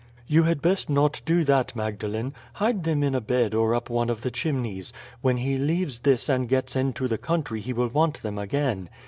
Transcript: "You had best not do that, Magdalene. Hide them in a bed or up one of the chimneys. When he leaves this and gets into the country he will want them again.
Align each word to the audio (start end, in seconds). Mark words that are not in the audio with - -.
"You 0.25 0.41
had 0.41 0.63
best 0.63 0.89
not 0.89 1.21
do 1.25 1.43
that, 1.43 1.75
Magdalene. 1.75 2.33
Hide 2.53 2.85
them 2.85 3.03
in 3.03 3.13
a 3.13 3.21
bed 3.21 3.53
or 3.53 3.75
up 3.75 3.87
one 3.87 4.09
of 4.09 4.21
the 4.21 4.31
chimneys. 4.31 4.91
When 5.21 5.37
he 5.37 5.59
leaves 5.59 5.99
this 5.99 6.27
and 6.27 6.49
gets 6.49 6.75
into 6.75 7.07
the 7.07 7.19
country 7.19 7.59
he 7.59 7.71
will 7.71 7.89
want 7.89 8.23
them 8.23 8.39
again. 8.39 8.89